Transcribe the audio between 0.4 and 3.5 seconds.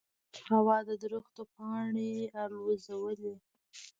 هوا د درختو پاڼې الوزولې.